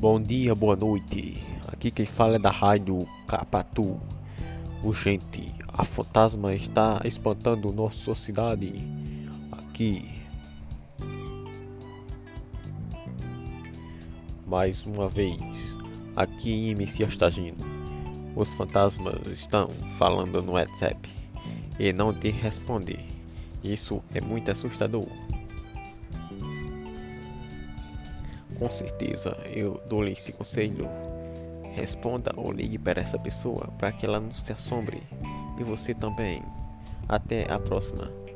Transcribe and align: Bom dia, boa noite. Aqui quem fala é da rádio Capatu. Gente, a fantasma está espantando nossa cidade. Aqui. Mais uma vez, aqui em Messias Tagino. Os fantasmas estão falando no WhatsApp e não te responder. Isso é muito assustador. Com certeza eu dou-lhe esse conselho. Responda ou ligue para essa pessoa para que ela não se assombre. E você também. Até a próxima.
Bom 0.00 0.22
dia, 0.22 0.54
boa 0.54 0.76
noite. 0.76 1.42
Aqui 1.66 1.90
quem 1.90 2.06
fala 2.06 2.36
é 2.36 2.38
da 2.38 2.52
rádio 2.52 3.04
Capatu. 3.26 3.98
Gente, 4.92 5.52
a 5.66 5.84
fantasma 5.84 6.54
está 6.54 7.00
espantando 7.04 7.72
nossa 7.72 8.14
cidade. 8.14 8.74
Aqui. 9.50 10.08
Mais 14.46 14.86
uma 14.86 15.08
vez, 15.08 15.76
aqui 16.14 16.70
em 16.70 16.76
Messias 16.76 17.16
Tagino. 17.16 17.58
Os 18.36 18.54
fantasmas 18.54 19.26
estão 19.26 19.68
falando 19.98 20.40
no 20.40 20.52
WhatsApp 20.52 21.10
e 21.76 21.92
não 21.92 22.14
te 22.14 22.30
responder. 22.30 23.04
Isso 23.64 24.00
é 24.14 24.20
muito 24.20 24.48
assustador. 24.48 25.08
Com 28.58 28.70
certeza 28.70 29.36
eu 29.46 29.80
dou-lhe 29.88 30.12
esse 30.12 30.32
conselho. 30.32 30.88
Responda 31.72 32.32
ou 32.36 32.50
ligue 32.50 32.78
para 32.78 33.00
essa 33.00 33.18
pessoa 33.18 33.68
para 33.78 33.92
que 33.92 34.04
ela 34.04 34.18
não 34.18 34.34
se 34.34 34.52
assombre. 34.52 35.02
E 35.58 35.64
você 35.64 35.94
também. 35.94 36.42
Até 37.08 37.50
a 37.50 37.58
próxima. 37.58 38.27